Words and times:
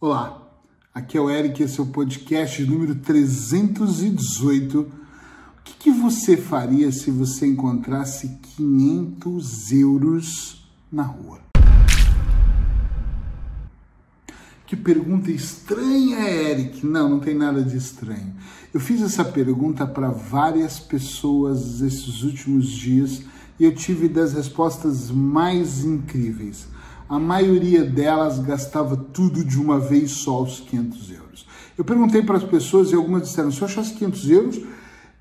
Olá, 0.00 0.48
aqui 0.94 1.18
é 1.18 1.20
o 1.20 1.28
Eric, 1.28 1.60
esse 1.60 1.80
é 1.80 1.82
o 1.82 1.86
podcast 1.86 2.62
número 2.64 2.94
318. 2.94 4.78
O 4.78 4.86
que, 5.64 5.74
que 5.74 5.90
você 5.90 6.36
faria 6.36 6.92
se 6.92 7.10
você 7.10 7.48
encontrasse 7.48 8.38
500 8.56 9.72
euros 9.72 10.70
na 10.92 11.02
rua? 11.02 11.40
Que 14.68 14.76
pergunta 14.76 15.32
estranha, 15.32 16.30
Eric. 16.30 16.86
Não, 16.86 17.08
não 17.08 17.18
tem 17.18 17.34
nada 17.34 17.60
de 17.60 17.76
estranho. 17.76 18.36
Eu 18.72 18.78
fiz 18.78 19.02
essa 19.02 19.24
pergunta 19.24 19.84
para 19.84 20.10
várias 20.10 20.78
pessoas 20.78 21.80
esses 21.80 22.22
últimos 22.22 22.68
dias 22.68 23.22
e 23.58 23.64
eu 23.64 23.74
tive 23.74 24.08
das 24.08 24.32
respostas 24.32 25.10
mais 25.10 25.84
incríveis 25.84 26.68
a 27.08 27.18
maioria 27.18 27.84
delas 27.84 28.38
gastava 28.38 28.96
tudo 28.96 29.44
de 29.44 29.58
uma 29.58 29.78
vez 29.78 30.10
só, 30.10 30.42
os 30.42 30.60
500 30.60 31.10
euros. 31.10 31.46
Eu 31.76 31.84
perguntei 31.84 32.22
para 32.22 32.36
as 32.36 32.44
pessoas 32.44 32.90
e 32.90 32.94
algumas 32.94 33.22
disseram: 33.22 33.50
se 33.50 33.60
eu 33.60 33.66
achasse 33.66 33.94
500 33.94 34.30
euros, 34.30 34.60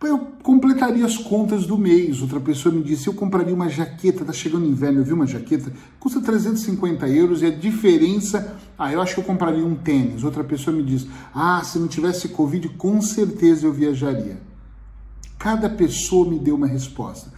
eu 0.01 0.19
completaria 0.43 1.05
as 1.05 1.17
contas 1.17 1.65
do 1.65 1.77
mês. 1.77 2.21
Outra 2.21 2.39
pessoa 2.39 2.73
me 2.73 2.83
disse: 2.83 3.07
eu 3.07 3.13
compraria 3.13 3.53
uma 3.53 3.69
jaqueta, 3.69 4.25
tá 4.25 4.33
chegando 4.33 4.65
inverno, 4.65 4.99
eu 4.99 5.05
vi 5.05 5.13
uma 5.13 5.27
jaqueta, 5.27 5.71
custa 5.99 6.19
350 6.19 7.07
euros 7.07 7.41
e 7.41 7.45
a 7.45 7.51
diferença, 7.51 8.57
ah, 8.77 8.91
eu 8.91 9.01
acho 9.01 9.13
que 9.13 9.19
eu 9.21 9.23
compraria 9.23 9.65
um 9.65 9.75
tênis. 9.75 10.23
Outra 10.23 10.43
pessoa 10.43 10.75
me 10.75 10.83
disse: 10.83 11.07
ah, 11.33 11.61
se 11.63 11.79
não 11.79 11.87
tivesse 11.87 12.29
Covid, 12.29 12.69
com 12.69 13.01
certeza 13.01 13.65
eu 13.65 13.71
viajaria. 13.71 14.37
Cada 15.39 15.69
pessoa 15.69 16.27
me 16.27 16.39
deu 16.39 16.55
uma 16.55 16.67
resposta. 16.67 17.36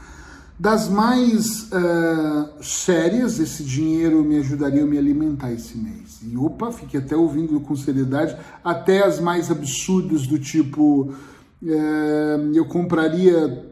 Das 0.59 0.89
mais 0.89 1.71
uh, 1.71 2.61
sérias, 2.61 3.39
esse 3.39 3.63
dinheiro 3.63 4.21
me 4.25 4.39
ajudaria 4.39 4.83
a 4.83 4.85
me 4.85 4.97
alimentar 4.97 5.53
esse 5.53 5.77
mês. 5.77 6.19
E 6.21 6.35
opa, 6.35 6.69
fiquei 6.69 6.99
até 6.99 7.15
ouvindo 7.15 7.61
com 7.61 7.77
seriedade, 7.77 8.35
até 8.61 9.05
as 9.05 9.21
mais 9.21 9.49
absurdas, 9.49 10.27
do 10.27 10.37
tipo: 10.37 11.13
uh, 11.63 12.53
eu 12.53 12.65
compraria 12.65 13.67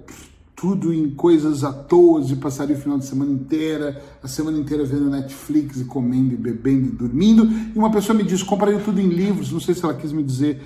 tudo 0.56 0.94
em 0.94 1.10
coisas 1.10 1.66
à 1.66 1.74
toa 1.74 2.22
e 2.22 2.38
passaria 2.38 2.78
o 2.78 2.80
final 2.80 2.98
de 2.98 3.06
semana 3.06 3.34
inteira, 3.34 4.02
a 4.24 4.28
semana 4.30 4.58
inteira 4.58 4.86
vendo 4.86 5.10
Netflix 5.10 5.82
e 5.82 5.84
comendo 5.84 6.36
e 6.36 6.38
bebendo 6.38 6.88
e 6.88 6.92
dormindo. 6.92 7.52
E 7.76 7.78
uma 7.78 7.92
pessoa 7.92 8.18
me 8.18 8.24
disse: 8.24 8.46
compraria 8.46 8.80
tudo 8.80 9.02
em 9.02 9.10
livros, 9.10 9.52
não 9.52 9.60
sei 9.60 9.76
se 9.76 9.84
ela 9.84 9.94
quis 9.94 10.14
me 10.14 10.24
dizer 10.24 10.62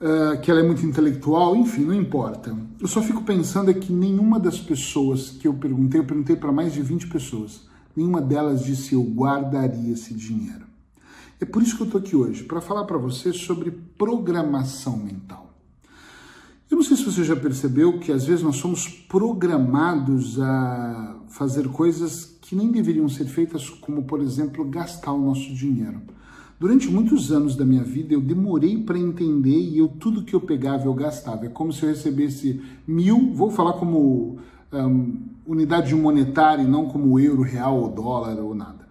uh, 0.00 0.40
que 0.40 0.50
ela 0.50 0.60
é 0.60 0.62
muito 0.62 0.84
intelectual, 0.84 1.54
enfim, 1.54 1.84
não 1.84 1.94
importa. 1.94 2.56
Eu 2.80 2.88
só 2.88 3.02
fico 3.02 3.22
pensando 3.22 3.70
é 3.70 3.74
que 3.74 3.92
nenhuma 3.92 4.40
das 4.40 4.58
pessoas 4.58 5.30
que 5.30 5.46
eu 5.46 5.54
perguntei, 5.54 6.00
eu 6.00 6.04
perguntei 6.04 6.36
para 6.36 6.50
mais 6.50 6.72
de 6.72 6.82
20 6.82 7.08
pessoas, 7.08 7.68
nenhuma 7.94 8.20
delas 8.20 8.64
disse 8.64 8.94
eu 8.94 9.02
guardaria 9.02 9.92
esse 9.92 10.14
dinheiro. 10.14 10.66
É 11.40 11.44
por 11.44 11.62
isso 11.62 11.76
que 11.76 11.82
eu 11.82 11.86
estou 11.86 12.00
aqui 12.00 12.16
hoje, 12.16 12.44
para 12.44 12.60
falar 12.60 12.84
para 12.84 12.98
você 12.98 13.32
sobre 13.32 13.70
programação 13.70 14.96
mental. 14.98 15.54
Eu 16.70 16.76
não 16.76 16.84
sei 16.84 16.96
se 16.96 17.04
você 17.04 17.24
já 17.24 17.34
percebeu 17.34 17.98
que 17.98 18.12
às 18.12 18.24
vezes 18.24 18.44
nós 18.44 18.56
somos 18.56 18.86
programados 18.86 20.40
a 20.40 21.16
fazer 21.28 21.66
coisas 21.68 22.36
que 22.40 22.54
nem 22.54 22.70
deveriam 22.70 23.08
ser 23.08 23.24
feitas, 23.24 23.68
como 23.68 24.04
por 24.04 24.20
exemplo 24.20 24.64
gastar 24.64 25.12
o 25.12 25.20
nosso 25.20 25.52
dinheiro. 25.52 26.00
Durante 26.60 26.90
muitos 26.90 27.32
anos 27.32 27.56
da 27.56 27.64
minha 27.64 27.82
vida, 27.82 28.12
eu 28.12 28.20
demorei 28.20 28.76
para 28.76 28.98
entender 28.98 29.58
e 29.58 29.78
eu 29.78 29.88
tudo 29.88 30.22
que 30.22 30.34
eu 30.34 30.40
pegava 30.42 30.84
eu 30.84 30.92
gastava. 30.92 31.46
É 31.46 31.48
como 31.48 31.72
se 31.72 31.82
eu 31.82 31.88
recebesse 31.88 32.60
mil, 32.86 33.32
vou 33.32 33.50
falar 33.50 33.72
como 33.72 34.38
um, 34.70 35.22
unidade 35.46 35.94
monetária, 35.94 36.62
não 36.62 36.84
como 36.84 37.18
euro, 37.18 37.40
real 37.40 37.78
ou 37.78 37.88
dólar 37.88 38.38
ou 38.40 38.54
nada. 38.54 38.86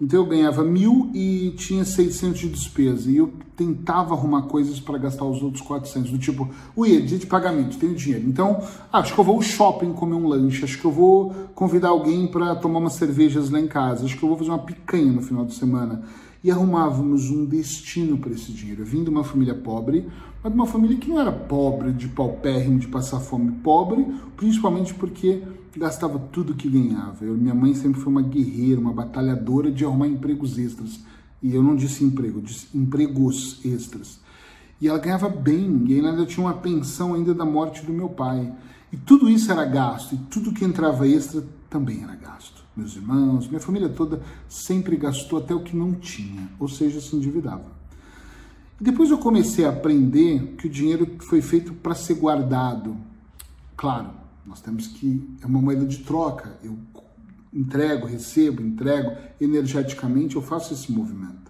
Então 0.00 0.18
eu 0.18 0.26
ganhava 0.26 0.64
mil 0.64 1.08
e 1.14 1.54
tinha 1.56 1.84
600 1.84 2.40
de 2.40 2.48
despesa. 2.48 3.08
E 3.08 3.18
eu 3.18 3.32
tentava 3.54 4.12
arrumar 4.12 4.42
coisas 4.42 4.80
para 4.80 4.98
gastar 4.98 5.26
os 5.26 5.40
outros 5.44 5.62
400. 5.62 6.10
Do 6.10 6.18
tipo, 6.18 6.50
ui, 6.74 6.96
é 6.96 7.00
dia 7.00 7.18
de 7.18 7.26
pagamento, 7.26 7.78
tenho 7.78 7.94
dinheiro. 7.94 8.28
Então, 8.28 8.60
ah, 8.92 8.98
acho 8.98 9.14
que 9.14 9.20
eu 9.20 9.24
vou 9.24 9.36
ao 9.36 9.42
shopping 9.42 9.92
comer 9.92 10.16
um 10.16 10.26
lanche. 10.26 10.64
Acho 10.64 10.76
que 10.76 10.84
eu 10.84 10.90
vou 10.90 11.32
convidar 11.54 11.90
alguém 11.90 12.26
para 12.26 12.56
tomar 12.56 12.80
umas 12.80 12.94
cervejas 12.94 13.48
lá 13.48 13.60
em 13.60 13.68
casa. 13.68 14.04
Acho 14.04 14.18
que 14.18 14.24
eu 14.24 14.28
vou 14.28 14.36
fazer 14.36 14.50
uma 14.50 14.58
picanha 14.58 15.12
no 15.12 15.22
final 15.22 15.46
de 15.46 15.54
semana 15.54 16.02
e 16.46 16.50
arrumávamos 16.52 17.28
um 17.28 17.44
destino 17.44 18.16
para 18.18 18.30
esse 18.30 18.52
dinheiro. 18.52 18.82
Eu 18.82 18.86
vim 18.86 19.02
de 19.02 19.10
uma 19.10 19.24
família 19.24 19.52
pobre, 19.52 20.06
mas 20.40 20.52
de 20.52 20.56
uma 20.56 20.66
família 20.68 20.96
que 20.96 21.08
não 21.08 21.18
era 21.18 21.32
pobre, 21.32 21.92
de 21.92 22.06
paupérrimo, 22.06 22.78
de 22.78 22.86
passar 22.86 23.18
fome, 23.18 23.50
pobre, 23.64 24.06
principalmente 24.36 24.94
porque 24.94 25.42
gastava 25.76 26.20
tudo 26.20 26.54
que 26.54 26.70
ganhava. 26.70 27.24
Eu, 27.24 27.34
minha 27.34 27.52
mãe 27.52 27.74
sempre 27.74 28.00
foi 28.00 28.12
uma 28.12 28.22
guerreira, 28.22 28.80
uma 28.80 28.92
batalhadora 28.92 29.72
de 29.72 29.84
arrumar 29.84 30.06
empregos 30.06 30.56
extras. 30.56 31.00
E 31.42 31.52
eu 31.52 31.64
não 31.64 31.74
disse 31.74 32.04
emprego, 32.04 32.38
eu 32.38 32.42
disse 32.42 32.68
empregos 32.72 33.60
extras. 33.64 34.20
E 34.80 34.86
ela 34.86 35.00
ganhava 35.00 35.28
bem, 35.28 35.84
e 35.88 35.94
ainda 35.94 36.24
tinha 36.26 36.46
uma 36.46 36.54
pensão 36.54 37.14
ainda 37.14 37.34
da 37.34 37.44
morte 37.44 37.84
do 37.84 37.92
meu 37.92 38.08
pai. 38.08 38.52
E 38.92 38.96
tudo 38.96 39.28
isso 39.28 39.50
era 39.50 39.64
gasto, 39.64 40.14
e 40.14 40.18
tudo 40.30 40.52
que 40.52 40.64
entrava 40.64 41.08
extra 41.08 41.42
também 41.68 42.04
era 42.04 42.14
gasto. 42.14 42.65
Meus 42.76 42.94
irmãos, 42.94 43.48
minha 43.48 43.60
família 43.60 43.88
toda 43.88 44.20
sempre 44.48 44.96
gastou 44.96 45.38
até 45.38 45.54
o 45.54 45.62
que 45.62 45.74
não 45.74 45.94
tinha, 45.94 46.50
ou 46.60 46.68
seja, 46.68 47.00
se 47.00 47.16
endividava. 47.16 47.74
Depois 48.78 49.10
eu 49.10 49.16
comecei 49.16 49.64
a 49.64 49.70
aprender 49.70 50.54
que 50.58 50.66
o 50.66 50.70
dinheiro 50.70 51.16
foi 51.20 51.40
feito 51.40 51.72
para 51.72 51.94
ser 51.94 52.14
guardado. 52.14 52.94
Claro, 53.74 54.10
nós 54.44 54.60
temos 54.60 54.86
que. 54.86 55.26
É 55.42 55.46
uma 55.46 55.62
moeda 55.62 55.86
de 55.86 55.98
troca. 55.98 56.58
Eu 56.62 56.76
entrego, 57.52 58.06
recebo, 58.06 58.60
entrego 58.60 59.12
energeticamente, 59.40 60.36
eu 60.36 60.42
faço 60.42 60.74
esse 60.74 60.92
movimento. 60.92 61.46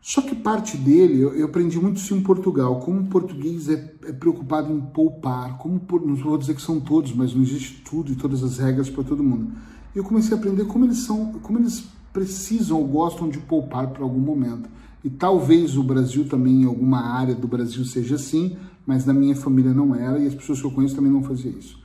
Só 0.00 0.22
que 0.22 0.34
parte 0.34 0.76
dele, 0.76 1.20
eu, 1.20 1.34
eu 1.34 1.46
aprendi 1.46 1.78
muito 1.78 1.98
isso 1.98 2.14
em 2.14 2.22
Portugal, 2.22 2.80
como 2.80 3.02
o 3.02 3.06
português 3.06 3.68
é, 3.68 3.94
é 4.06 4.12
preocupado 4.12 4.72
em 4.72 4.80
poupar, 4.80 5.58
como 5.58 5.80
não 6.04 6.16
vou 6.16 6.38
dizer 6.38 6.54
que 6.54 6.62
são 6.62 6.80
todos, 6.80 7.12
mas 7.12 7.32
não 7.32 7.42
existe 7.42 7.82
tudo 7.82 8.10
e 8.10 8.16
todas 8.16 8.42
as 8.42 8.58
regras 8.58 8.90
para 8.90 9.04
todo 9.04 9.22
mundo. 9.22 9.52
Eu 9.98 10.04
comecei 10.04 10.32
a 10.32 10.38
aprender 10.38 10.64
como 10.66 10.84
eles 10.84 10.98
são, 10.98 11.32
como 11.42 11.58
eles 11.58 11.84
precisam 12.12 12.78
ou 12.78 12.86
gostam 12.86 13.28
de 13.28 13.38
poupar 13.38 13.88
para 13.88 14.04
algum 14.04 14.20
momento. 14.20 14.70
E 15.02 15.10
talvez 15.10 15.76
o 15.76 15.82
Brasil 15.82 16.24
também, 16.28 16.62
em 16.62 16.66
alguma 16.66 17.00
área 17.00 17.34
do 17.34 17.48
Brasil, 17.48 17.84
seja 17.84 18.14
assim, 18.14 18.56
mas 18.86 19.04
na 19.04 19.12
minha 19.12 19.34
família 19.34 19.74
não 19.74 19.96
era 19.96 20.20
e 20.20 20.28
as 20.28 20.36
pessoas 20.36 20.60
que 20.60 20.66
eu 20.68 20.70
conheço 20.70 20.94
também 20.94 21.10
não 21.10 21.24
faziam 21.24 21.52
isso. 21.58 21.82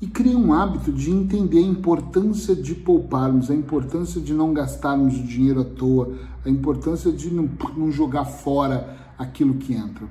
E 0.00 0.06
criei 0.06 0.36
um 0.36 0.52
hábito 0.52 0.92
de 0.92 1.10
entender 1.10 1.58
a 1.58 1.62
importância 1.62 2.54
de 2.54 2.76
pouparmos, 2.76 3.50
a 3.50 3.54
importância 3.56 4.20
de 4.20 4.32
não 4.32 4.54
gastarmos 4.54 5.18
o 5.18 5.24
dinheiro 5.24 5.62
à 5.62 5.64
toa, 5.64 6.14
a 6.46 6.48
importância 6.48 7.10
de 7.10 7.28
não, 7.28 7.50
não 7.76 7.90
jogar 7.90 8.24
fora 8.24 8.96
aquilo 9.18 9.54
que 9.54 9.74
entra. 9.74 10.06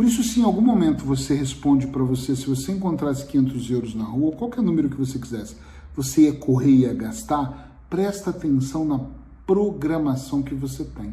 Por 0.00 0.06
isso, 0.06 0.24
se 0.24 0.40
em 0.40 0.44
algum 0.44 0.62
momento 0.62 1.04
você 1.04 1.34
responde 1.34 1.86
para 1.86 2.02
você, 2.02 2.34
se 2.34 2.46
você 2.46 2.72
encontrasse 2.72 3.26
500 3.26 3.70
euros 3.70 3.94
na 3.94 4.04
rua, 4.04 4.32
qualquer 4.32 4.62
número 4.62 4.88
que 4.88 4.96
você 4.96 5.18
quisesse, 5.18 5.56
você 5.94 6.22
ia 6.22 6.32
correr 6.32 6.70
e 6.70 6.80
ia 6.84 6.94
gastar, 6.94 7.84
presta 7.90 8.30
atenção 8.30 8.82
na 8.82 8.98
programação 9.46 10.42
que 10.42 10.54
você 10.54 10.84
tem. 10.84 11.12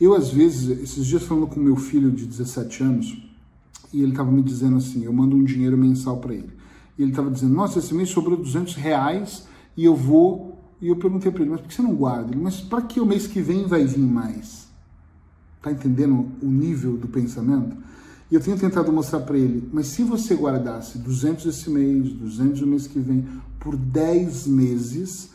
Eu, 0.00 0.14
às 0.14 0.30
vezes, 0.30 0.78
esses 0.78 1.04
dias 1.04 1.24
falando 1.24 1.48
com 1.48 1.58
meu 1.58 1.74
filho 1.74 2.12
de 2.12 2.24
17 2.24 2.84
anos, 2.84 3.20
e 3.92 4.00
ele 4.00 4.12
estava 4.12 4.30
me 4.30 4.42
dizendo 4.42 4.76
assim, 4.76 5.02
eu 5.02 5.12
mando 5.12 5.34
um 5.34 5.42
dinheiro 5.42 5.76
mensal 5.76 6.18
para 6.18 6.34
ele. 6.34 6.52
E 6.96 7.02
ele 7.02 7.10
estava 7.10 7.28
dizendo, 7.28 7.52
nossa, 7.52 7.80
esse 7.80 7.92
mês 7.92 8.10
sobrou 8.10 8.36
200 8.36 8.76
reais 8.76 9.48
e 9.76 9.84
eu 9.84 9.96
vou... 9.96 10.56
E 10.80 10.86
eu 10.86 10.94
perguntei 10.94 11.32
para 11.32 11.42
ele, 11.42 11.50
mas 11.50 11.60
por 11.62 11.66
que 11.66 11.74
você 11.74 11.82
não 11.82 11.96
guarda? 11.96 12.30
Ele, 12.30 12.40
mas 12.40 12.60
para 12.60 12.80
que 12.80 13.00
o 13.00 13.04
mês 13.04 13.26
que 13.26 13.40
vem 13.40 13.66
vai 13.66 13.84
vir 13.84 13.98
mais? 13.98 14.67
Tá 15.62 15.72
entendendo 15.72 16.28
o 16.42 16.46
nível 16.46 16.96
do 16.96 17.08
pensamento? 17.08 17.76
E 18.30 18.34
eu 18.34 18.40
tenho 18.40 18.58
tentado 18.58 18.92
mostrar 18.92 19.20
para 19.20 19.38
ele, 19.38 19.68
mas 19.72 19.86
se 19.86 20.02
você 20.02 20.34
guardasse 20.34 20.98
200 20.98 21.46
esse 21.46 21.70
mês, 21.70 22.12
200 22.12 22.60
no 22.60 22.66
mês 22.66 22.86
que 22.86 22.98
vem, 22.98 23.26
por 23.58 23.74
10 23.74 24.46
meses, 24.46 25.30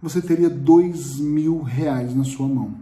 você 0.00 0.20
teria 0.20 0.50
2 0.50 1.18
mil 1.20 1.62
reais 1.62 2.14
na 2.14 2.24
sua 2.24 2.46
mão. 2.46 2.74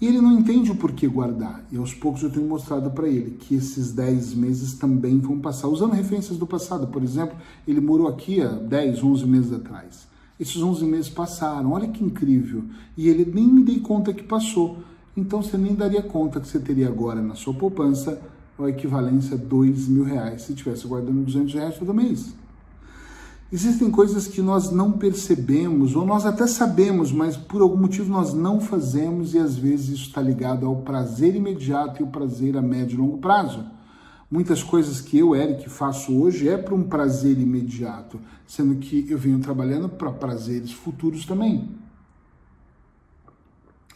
E 0.00 0.06
ele 0.06 0.20
não 0.20 0.32
entende 0.32 0.72
o 0.72 0.74
porquê 0.74 1.06
guardar. 1.06 1.64
E 1.70 1.76
aos 1.76 1.94
poucos 1.94 2.24
eu 2.24 2.30
tenho 2.30 2.48
mostrado 2.48 2.90
para 2.90 3.06
ele 3.06 3.36
que 3.38 3.54
esses 3.54 3.92
10 3.92 4.34
meses 4.34 4.74
também 4.74 5.20
vão 5.20 5.38
passar. 5.38 5.68
Usando 5.68 5.92
referências 5.92 6.36
do 6.36 6.46
passado, 6.46 6.88
por 6.88 7.04
exemplo, 7.04 7.36
ele 7.68 7.80
morou 7.80 8.08
aqui 8.08 8.42
há 8.42 8.48
10, 8.48 9.00
11 9.00 9.26
meses 9.26 9.52
atrás. 9.52 10.08
Esses 10.40 10.60
11 10.60 10.84
meses 10.86 11.08
passaram, 11.08 11.70
olha 11.70 11.86
que 11.86 12.02
incrível. 12.02 12.64
E 12.96 13.08
ele 13.08 13.30
nem 13.32 13.46
me 13.46 13.62
dei 13.62 13.78
conta 13.78 14.12
que 14.12 14.24
passou. 14.24 14.82
Então 15.16 15.42
você 15.42 15.58
nem 15.58 15.74
daria 15.74 16.02
conta 16.02 16.40
que 16.40 16.48
você 16.48 16.58
teria 16.58 16.88
agora 16.88 17.20
na 17.20 17.34
sua 17.34 17.52
poupança 17.52 18.20
a 18.58 18.68
equivalência 18.68 19.34
a 19.34 19.38
2 19.38 19.88
mil 19.88 20.04
reais 20.04 20.42
se 20.42 20.52
estivesse 20.52 20.86
guardando 20.86 21.24
200 21.24 21.54
reais 21.54 21.78
todo 21.78 21.92
mês. 21.92 22.34
Existem 23.52 23.90
coisas 23.90 24.26
que 24.26 24.40
nós 24.40 24.70
não 24.70 24.92
percebemos, 24.92 25.94
ou 25.94 26.06
nós 26.06 26.24
até 26.24 26.46
sabemos, 26.46 27.12
mas 27.12 27.36
por 27.36 27.60
algum 27.60 27.76
motivo 27.76 28.10
nós 28.10 28.32
não 28.32 28.58
fazemos, 28.58 29.34
e 29.34 29.38
às 29.38 29.56
vezes 29.56 29.90
isso 29.90 30.06
está 30.06 30.22
ligado 30.22 30.64
ao 30.64 30.76
prazer 30.76 31.34
imediato 31.34 32.00
e 32.00 32.04
o 32.04 32.06
prazer 32.06 32.56
a 32.56 32.62
médio 32.62 32.94
e 32.94 32.98
longo 32.98 33.18
prazo. 33.18 33.62
Muitas 34.30 34.62
coisas 34.62 35.02
que 35.02 35.18
eu, 35.18 35.36
Eric, 35.36 35.68
faço 35.68 36.18
hoje 36.18 36.48
é 36.48 36.56
para 36.56 36.74
um 36.74 36.84
prazer 36.84 37.38
imediato, 37.38 38.18
sendo 38.46 38.76
que 38.76 39.06
eu 39.10 39.18
venho 39.18 39.38
trabalhando 39.40 39.86
para 39.86 40.10
prazeres 40.10 40.72
futuros 40.72 41.26
também. 41.26 41.68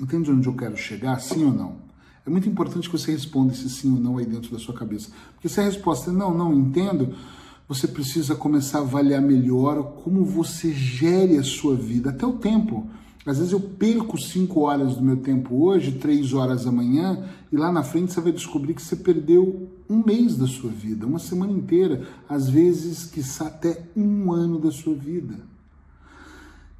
Entende 0.00 0.30
onde 0.30 0.46
eu 0.46 0.54
quero 0.54 0.76
chegar? 0.76 1.18
Sim 1.20 1.44
ou 1.44 1.52
não? 1.52 1.86
É 2.26 2.30
muito 2.30 2.48
importante 2.48 2.90
que 2.90 2.98
você 2.98 3.12
responda 3.12 3.52
esse 3.52 3.70
sim 3.70 3.92
ou 3.92 4.00
não 4.00 4.18
aí 4.18 4.26
dentro 4.26 4.50
da 4.50 4.58
sua 4.58 4.74
cabeça. 4.74 5.10
Porque 5.34 5.48
se 5.48 5.60
a 5.60 5.64
resposta 5.64 6.10
é 6.10 6.12
não, 6.12 6.36
não 6.36 6.52
entendo, 6.52 7.14
você 7.68 7.86
precisa 7.86 8.34
começar 8.34 8.78
a 8.78 8.82
avaliar 8.82 9.22
melhor 9.22 9.82
como 10.02 10.24
você 10.24 10.72
gere 10.72 11.38
a 11.38 11.42
sua 11.44 11.74
vida, 11.76 12.10
até 12.10 12.26
o 12.26 12.34
tempo. 12.34 12.86
Às 13.24 13.38
vezes 13.38 13.52
eu 13.52 13.60
perco 13.60 14.18
cinco 14.18 14.60
horas 14.60 14.96
do 14.96 15.02
meu 15.02 15.16
tempo 15.16 15.64
hoje, 15.64 15.92
três 15.92 16.32
horas 16.32 16.66
amanhã, 16.66 17.28
e 17.50 17.56
lá 17.56 17.72
na 17.72 17.82
frente 17.82 18.12
você 18.12 18.20
vai 18.20 18.32
descobrir 18.32 18.74
que 18.74 18.82
você 18.82 18.94
perdeu 18.94 19.68
um 19.88 20.04
mês 20.04 20.36
da 20.36 20.46
sua 20.46 20.70
vida, 20.70 21.06
uma 21.06 21.18
semana 21.18 21.52
inteira, 21.52 22.06
às 22.28 22.48
vezes, 22.48 23.04
quiçá 23.04 23.46
até 23.46 23.82
um 23.96 24.32
ano 24.32 24.60
da 24.60 24.70
sua 24.70 24.94
vida. 24.94 25.40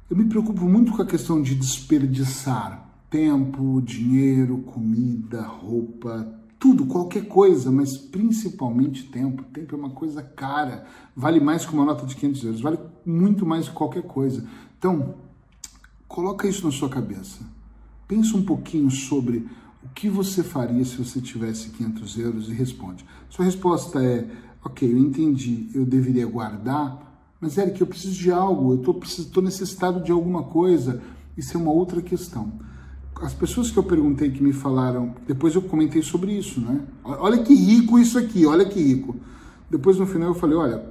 Eu 0.09 0.15
me 0.15 0.25
preocupo 0.25 0.63
muito 0.65 0.93
com 0.93 1.01
a 1.01 1.05
questão 1.05 1.41
de 1.41 1.53
desperdiçar 1.53 2.86
tempo, 3.09 3.81
dinheiro, 3.81 4.59
comida, 4.59 5.41
roupa, 5.41 6.27
tudo, 6.59 6.85
qualquer 6.85 7.27
coisa, 7.27 7.71
mas 7.71 7.97
principalmente 7.97 9.03
tempo. 9.05 9.43
Tempo 9.43 9.75
é 9.75 9.77
uma 9.77 9.91
coisa 9.91 10.21
cara, 10.21 10.85
vale 11.15 11.39
mais 11.39 11.65
que 11.65 11.73
uma 11.73 11.85
nota 11.85 12.05
de 12.05 12.15
500 12.15 12.43
euros, 12.43 12.61
vale 12.61 12.79
muito 13.05 13.45
mais 13.45 13.67
que 13.67 13.73
qualquer 13.73 14.03
coisa. 14.03 14.47
Então, 14.77 15.15
Coloca 16.07 16.47
isso 16.47 16.65
na 16.65 16.71
sua 16.71 16.89
cabeça. 16.89 17.41
Pensa 18.07 18.37
um 18.37 18.43
pouquinho 18.43 18.89
sobre 18.89 19.47
o 19.83 19.89
que 19.93 20.09
você 20.09 20.41
faria 20.41 20.83
se 20.85 20.95
você 20.95 21.19
tivesse 21.19 21.69
500 21.71 22.17
euros 22.17 22.49
e 22.49 22.53
responde. 22.53 23.05
Sua 23.29 23.43
resposta 23.43 24.01
é: 24.01 24.27
ok, 24.63 24.91
eu 24.91 24.97
entendi, 24.97 25.69
eu 25.73 25.85
deveria 25.85 26.25
guardar, 26.25 27.21
mas 27.41 27.57
Eric, 27.57 27.79
eu 27.81 27.87
preciso 27.87 28.15
de 28.15 28.31
algo, 28.31 28.73
eu 28.73 29.01
estou 29.03 29.43
necessitado 29.43 30.01
de 30.01 30.11
alguma 30.11 30.43
coisa. 30.43 31.01
Isso 31.35 31.55
é 31.55 31.59
uma 31.59 31.71
outra 31.71 32.01
questão. 32.01 32.53
As 33.21 33.33
pessoas 33.33 33.71
que 33.71 33.77
eu 33.77 33.83
perguntei 33.83 34.29
que 34.29 34.43
me 34.43 34.53
falaram, 34.53 35.15
depois 35.25 35.55
eu 35.55 35.61
comentei 35.61 36.01
sobre 36.03 36.37
isso, 36.37 36.61
né? 36.61 36.81
Olha 37.03 37.43
que 37.43 37.53
rico 37.53 37.97
isso 37.97 38.17
aqui, 38.17 38.45
olha 38.45 38.65
que 38.65 38.79
rico. 38.79 39.15
Depois 39.69 39.97
no 39.97 40.05
final 40.05 40.29
eu 40.29 40.35
falei: 40.35 40.55
olha, 40.55 40.85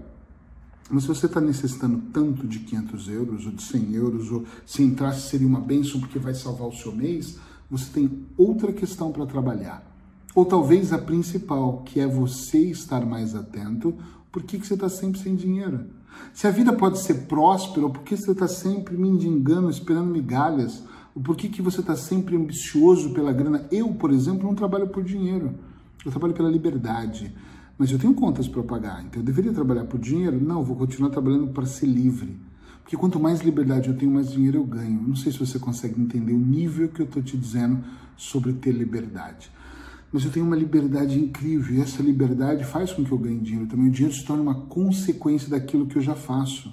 mas 0.90 1.02
se 1.02 1.08
você 1.08 1.26
está 1.26 1.40
necessitando 1.40 2.02
tanto 2.12 2.46
de 2.46 2.61
500 2.61 3.08
euros 3.08 3.46
ou 3.46 3.52
de 3.52 3.62
100 3.62 3.94
euros, 3.94 4.31
ou 4.31 4.44
se 4.64 4.82
entrasse 4.82 5.28
seria 5.28 5.46
uma 5.46 5.61
benção 5.61 6.00
porque 6.00 6.19
vai 6.19 6.34
salvar 6.34 6.69
o 6.69 6.73
seu 6.75 6.93
mês, 6.93 7.38
você 7.70 7.90
tem 7.93 8.26
outra 8.37 8.73
questão 8.73 9.11
para 9.12 9.26
trabalhar. 9.26 9.84
Ou 10.34 10.44
talvez 10.44 10.93
a 10.93 10.99
principal, 10.99 11.82
que 11.84 11.99
é 11.99 12.06
você 12.06 12.58
estar 12.58 13.05
mais 13.06 13.34
atento, 13.34 13.94
por 14.31 14.43
que, 14.43 14.58
que 14.58 14.67
você 14.67 14.75
está 14.75 14.88
sempre 14.88 15.19
sem 15.19 15.34
dinheiro? 15.34 15.87
Se 16.32 16.46
a 16.46 16.50
vida 16.50 16.73
pode 16.73 16.99
ser 16.99 17.26
próspera, 17.26 17.88
por 17.88 18.02
que 18.02 18.17
você 18.17 18.32
está 18.32 18.46
sempre 18.46 18.96
mendigando, 18.96 19.70
esperando 19.70 20.11
migalhas? 20.11 20.82
Ou 21.16 21.22
por 21.22 21.34
que, 21.34 21.48
que 21.48 21.62
você 21.62 21.80
está 21.80 21.96
sempre 21.96 22.36
ambicioso 22.36 23.14
pela 23.14 23.32
grana? 23.32 23.66
Eu, 23.72 23.94
por 23.94 24.10
exemplo, 24.10 24.46
não 24.46 24.54
trabalho 24.54 24.88
por 24.88 25.02
dinheiro. 25.02 25.54
Eu 26.04 26.10
trabalho 26.10 26.34
pela 26.34 26.50
liberdade. 26.50 27.34
Mas 27.78 27.90
eu 27.90 27.98
tenho 27.98 28.12
contas 28.12 28.46
para 28.46 28.62
pagar, 28.62 29.02
então 29.02 29.22
eu 29.22 29.24
deveria 29.24 29.52
trabalhar 29.52 29.86
por 29.86 29.98
dinheiro? 29.98 30.38
Não, 30.38 30.62
vou 30.62 30.76
continuar 30.76 31.08
trabalhando 31.08 31.48
para 31.48 31.64
ser 31.64 31.86
livre. 31.86 32.36
Porque 32.82 32.98
quanto 32.98 33.18
mais 33.18 33.40
liberdade 33.40 33.88
eu 33.88 33.96
tenho, 33.96 34.12
mais 34.12 34.30
dinheiro 34.30 34.58
eu 34.58 34.64
ganho. 34.64 35.02
Não 35.08 35.16
sei 35.16 35.32
se 35.32 35.38
você 35.38 35.58
consegue 35.58 35.98
entender 35.98 36.34
o 36.34 36.38
nível 36.38 36.88
que 36.88 37.00
eu 37.00 37.06
estou 37.06 37.22
te 37.22 37.34
dizendo 37.34 37.82
sobre 38.14 38.52
ter 38.52 38.72
liberdade. 38.72 39.50
Mas 40.12 40.22
eu 40.22 40.30
tenho 40.30 40.44
uma 40.44 40.54
liberdade 40.54 41.18
incrível 41.18 41.76
e 41.76 41.80
essa 41.80 42.02
liberdade 42.02 42.62
faz 42.62 42.92
com 42.92 43.02
que 43.02 43.12
eu 43.12 43.18
ganhe 43.18 43.40
dinheiro 43.40 43.66
também. 43.66 43.88
O 43.88 43.90
dinheiro 43.90 44.14
se 44.14 44.24
torna 44.24 44.42
uma 44.42 44.66
consequência 44.66 45.48
daquilo 45.48 45.86
que 45.86 45.96
eu 45.96 46.02
já 46.02 46.14
faço. 46.14 46.70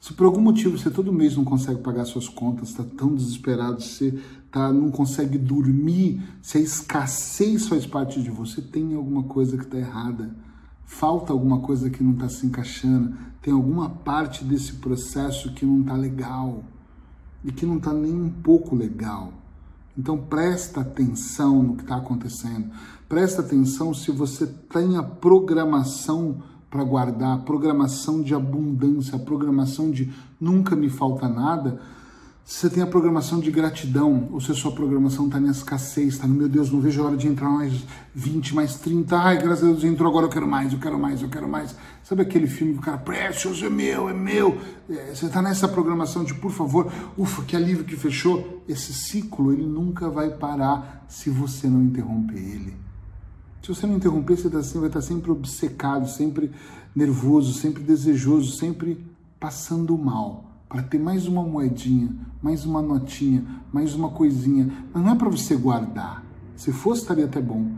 Se 0.00 0.12
por 0.12 0.26
algum 0.26 0.40
motivo 0.40 0.78
você 0.78 0.90
todo 0.90 1.12
mês 1.12 1.36
não 1.36 1.44
consegue 1.44 1.80
pagar 1.80 2.04
suas 2.04 2.28
contas, 2.28 2.68
está 2.68 2.84
tão 2.84 3.14
desesperado, 3.14 3.82
você 3.82 4.16
tá, 4.50 4.72
não 4.72 4.90
consegue 4.90 5.36
dormir, 5.36 6.22
se 6.40 6.58
a 6.58 6.60
escassez 6.60 7.66
faz 7.66 7.84
parte 7.84 8.22
de 8.22 8.30
você, 8.30 8.62
tem 8.62 8.94
alguma 8.94 9.24
coisa 9.24 9.56
que 9.56 9.64
está 9.64 9.78
errada. 9.78 10.34
Falta 10.84 11.32
alguma 11.32 11.60
coisa 11.60 11.90
que 11.90 12.02
não 12.02 12.12
está 12.12 12.28
se 12.28 12.46
encaixando, 12.46 13.14
tem 13.42 13.52
alguma 13.52 13.90
parte 13.90 14.44
desse 14.44 14.74
processo 14.74 15.52
que 15.52 15.66
não 15.66 15.80
está 15.80 15.94
legal 15.94 16.64
e 17.44 17.52
que 17.52 17.66
não 17.66 17.76
está 17.76 17.92
nem 17.92 18.14
um 18.14 18.30
pouco 18.30 18.74
legal. 18.74 19.32
Então 19.96 20.16
presta 20.16 20.80
atenção 20.80 21.62
no 21.62 21.76
que 21.76 21.82
está 21.82 21.96
acontecendo. 21.96 22.70
Presta 23.08 23.42
atenção 23.42 23.92
se 23.92 24.12
você 24.12 24.46
tem 24.46 24.96
a 24.96 25.02
programação 25.02 26.40
para 26.70 26.84
guardar, 26.84 27.38
programação 27.44 28.22
de 28.22 28.34
abundância, 28.34 29.18
programação 29.18 29.90
de 29.90 30.12
nunca 30.40 30.76
me 30.76 30.88
falta 30.88 31.28
nada. 31.28 31.80
Você 32.44 32.70
tem 32.70 32.82
a 32.82 32.86
programação 32.86 33.40
de 33.40 33.50
gratidão, 33.50 34.26
ou 34.32 34.40
se 34.40 34.50
a 34.50 34.54
sua 34.54 34.72
programação 34.72 35.26
está 35.26 35.38
na 35.38 35.50
escassez, 35.50 36.14
está 36.14 36.26
no 36.26 36.32
meu 36.32 36.48
Deus, 36.48 36.72
não 36.72 36.80
vejo 36.80 37.02
a 37.02 37.06
hora 37.06 37.16
de 37.16 37.28
entrar 37.28 37.50
mais 37.50 37.84
20, 38.14 38.54
mais 38.54 38.76
30, 38.76 39.18
ai, 39.18 39.36
graças 39.36 39.64
a 39.64 39.66
Deus 39.66 39.84
entrou, 39.84 40.08
agora 40.08 40.24
eu 40.24 40.30
quero 40.30 40.48
mais, 40.48 40.72
eu 40.72 40.78
quero 40.78 40.98
mais, 40.98 41.20
eu 41.20 41.28
quero 41.28 41.46
mais. 41.46 41.76
Sabe 42.02 42.22
aquele 42.22 42.46
filme 42.46 42.72
do 42.72 42.80
cara, 42.80 42.96
Precious, 42.96 43.62
é 43.62 43.68
meu, 43.68 44.08
é 44.08 44.14
meu. 44.14 44.58
É, 44.88 45.14
você 45.14 45.26
está 45.26 45.42
nessa 45.42 45.68
programação 45.68 46.24
de, 46.24 46.32
por 46.32 46.50
favor, 46.50 46.90
ufa, 47.18 47.42
que 47.42 47.54
alívio 47.54 47.84
que 47.84 47.96
fechou. 47.96 48.64
Esse 48.66 48.94
ciclo, 48.94 49.52
ele 49.52 49.66
nunca 49.66 50.08
vai 50.08 50.30
parar 50.30 51.04
se 51.06 51.28
você 51.28 51.68
não 51.68 51.82
interromper 51.82 52.38
ele. 52.38 52.87
Se 53.62 53.68
você 53.68 53.86
não 53.86 53.96
interromper, 53.96 54.36
você 54.36 54.48
tá 54.48 54.58
assim, 54.58 54.78
vai 54.78 54.88
estar 54.88 55.02
sempre 55.02 55.30
obcecado, 55.30 56.08
sempre 56.08 56.50
nervoso, 56.94 57.52
sempre 57.52 57.82
desejoso, 57.82 58.56
sempre 58.56 59.04
passando 59.38 59.96
mal 59.98 60.48
para 60.68 60.82
ter 60.82 60.98
mais 60.98 61.26
uma 61.26 61.42
moedinha, 61.42 62.14
mais 62.42 62.64
uma 62.64 62.82
notinha, 62.82 63.44
mais 63.72 63.94
uma 63.94 64.10
coisinha. 64.10 64.86
Mas 64.92 65.02
não 65.02 65.12
é 65.12 65.14
para 65.14 65.28
você 65.28 65.56
guardar. 65.56 66.24
Se 66.56 66.72
fosse, 66.72 67.02
estaria 67.02 67.24
até 67.24 67.40
bom. 67.40 67.72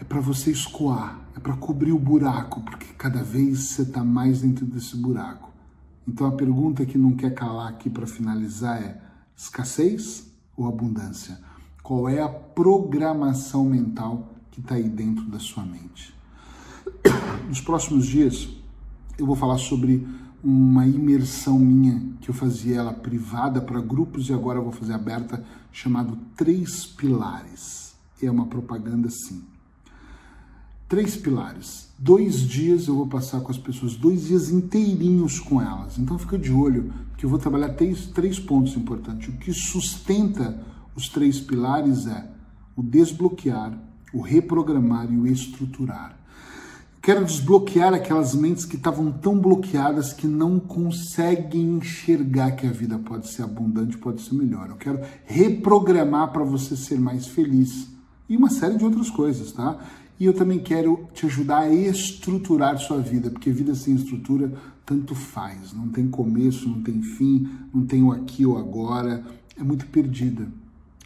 É 0.00 0.04
para 0.04 0.20
você 0.20 0.50
escoar, 0.50 1.18
é 1.36 1.40
para 1.40 1.56
cobrir 1.56 1.92
o 1.92 1.98
buraco, 1.98 2.60
porque 2.62 2.86
cada 2.98 3.22
vez 3.22 3.60
você 3.60 3.82
está 3.82 4.04
mais 4.04 4.42
dentro 4.42 4.66
desse 4.66 4.96
buraco. 4.96 5.50
Então 6.06 6.26
a 6.26 6.32
pergunta 6.32 6.84
que 6.84 6.98
não 6.98 7.12
quer 7.12 7.34
calar 7.34 7.68
aqui 7.68 7.88
para 7.88 8.06
finalizar 8.06 8.82
é: 8.82 9.00
escassez 9.36 10.30
ou 10.56 10.66
abundância? 10.66 11.38
Qual 11.82 12.08
é 12.08 12.20
a 12.20 12.28
programação 12.28 13.64
mental 13.64 14.34
que 14.50 14.60
está 14.60 14.74
aí 14.74 14.88
dentro 14.88 15.24
da 15.24 15.38
sua 15.38 15.64
mente. 15.64 16.14
Nos 17.48 17.60
próximos 17.60 18.06
dias 18.06 18.48
eu 19.18 19.26
vou 19.26 19.36
falar 19.36 19.58
sobre 19.58 20.06
uma 20.42 20.86
imersão 20.86 21.58
minha 21.58 22.02
que 22.20 22.30
eu 22.30 22.34
fazia 22.34 22.76
ela 22.76 22.92
privada 22.92 23.60
para 23.60 23.80
grupos 23.80 24.28
e 24.28 24.32
agora 24.32 24.60
vou 24.60 24.72
fazer 24.72 24.94
aberta 24.94 25.44
chamado 25.70 26.18
Três 26.36 26.86
Pilares. 26.86 27.94
É 28.22 28.30
uma 28.30 28.46
propaganda 28.46 29.08
sim. 29.08 29.42
Três 30.90 31.16
pilares. 31.16 31.88
Dois 31.98 32.40
dias 32.40 32.88
eu 32.88 32.96
vou 32.96 33.06
passar 33.06 33.40
com 33.40 33.50
as 33.50 33.56
pessoas, 33.56 33.94
dois 33.94 34.26
dias 34.26 34.50
inteirinhos 34.50 35.38
com 35.38 35.62
elas. 35.62 35.96
Então 35.98 36.18
fica 36.18 36.36
de 36.36 36.52
olho 36.52 36.92
que 37.16 37.24
eu 37.24 37.30
vou 37.30 37.38
trabalhar 37.38 37.70
três, 37.74 38.06
três 38.08 38.38
pontos 38.38 38.76
importantes. 38.76 39.28
O 39.28 39.38
que 39.38 39.52
sustenta 39.52 40.60
os 40.94 41.08
três 41.08 41.40
pilares 41.40 42.06
é 42.06 42.28
o 42.74 42.82
desbloquear, 42.82 43.78
o 44.12 44.20
reprogramar 44.20 45.10
e 45.12 45.16
o 45.16 45.26
estruturar. 45.26 46.18
Quero 47.02 47.24
desbloquear 47.24 47.94
aquelas 47.94 48.34
mentes 48.34 48.66
que 48.66 48.76
estavam 48.76 49.10
tão 49.10 49.38
bloqueadas 49.38 50.12
que 50.12 50.26
não 50.26 50.60
conseguem 50.60 51.76
enxergar 51.76 52.50
que 52.52 52.66
a 52.66 52.70
vida 52.70 52.98
pode 52.98 53.28
ser 53.28 53.42
abundante, 53.42 53.96
pode 53.96 54.20
ser 54.20 54.34
melhor. 54.34 54.68
Eu 54.68 54.76
quero 54.76 55.00
reprogramar 55.24 56.30
para 56.30 56.44
você 56.44 56.76
ser 56.76 57.00
mais 57.00 57.26
feliz 57.26 57.88
e 58.28 58.36
uma 58.36 58.50
série 58.50 58.76
de 58.76 58.84
outras 58.84 59.08
coisas, 59.08 59.50
tá? 59.52 59.78
E 60.18 60.26
eu 60.26 60.34
também 60.34 60.58
quero 60.58 61.08
te 61.14 61.24
ajudar 61.24 61.60
a 61.60 61.72
estruturar 61.72 62.78
sua 62.78 62.98
vida, 62.98 63.30
porque 63.30 63.50
vida 63.50 63.74
sem 63.74 63.94
estrutura 63.94 64.52
tanto 64.84 65.14
faz, 65.14 65.72
não 65.72 65.88
tem 65.88 66.06
começo, 66.06 66.68
não 66.68 66.82
tem 66.82 67.00
fim, 67.00 67.48
não 67.72 67.86
tem 67.86 68.02
o 68.02 68.12
aqui 68.12 68.44
ou 68.44 68.58
agora, 68.58 69.24
é 69.58 69.62
muito 69.62 69.86
perdida. 69.86 70.46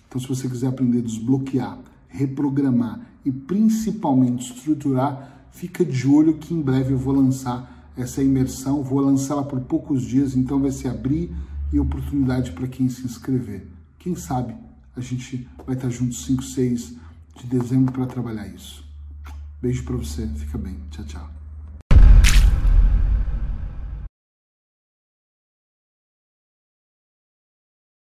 Então, 0.09 0.21
se 0.21 0.27
você 0.27 0.49
quiser 0.49 0.67
aprender 0.67 0.99
a 0.99 1.03
desbloquear 1.03 1.79
reprogramar 2.15 3.01
e 3.25 3.33
principalmente 3.33 4.53
estruturar, 4.53 5.49
fica 5.51 5.85
de 5.85 6.07
olho 6.07 6.39
que 6.39 6.55
em 6.55 6.61
breve 6.61 6.93
eu 6.93 6.99
vou 6.99 7.15
lançar 7.15 7.91
essa 7.97 8.23
imersão, 8.23 8.83
vou 8.83 9.01
lançá-la 9.01 9.43
por 9.43 9.61
poucos 9.61 10.03
dias, 10.03 10.37
então 10.37 10.61
vai 10.61 10.71
se 10.71 10.89
abrir 10.89 11.35
e 11.73 11.79
oportunidade 11.79 12.53
para 12.53 12.69
quem 12.69 12.89
se 12.89 13.05
inscrever. 13.05 13.67
Quem 13.99 14.15
sabe 14.15 14.55
a 14.97 15.01
gente 15.01 15.49
vai 15.67 15.75
estar 15.75 15.91
juntos 15.91 16.25
5, 16.25 16.43
6 16.43 16.97
de 17.37 17.47
dezembro 17.47 17.93
para 17.93 18.07
trabalhar 18.07 18.47
isso. 18.47 18.85
Beijo 19.61 19.83
para 19.85 19.97
você, 19.97 20.27
fica 20.29 20.59
bem. 20.59 20.77
Tchau, 20.91 21.05
tchau. 21.05 21.44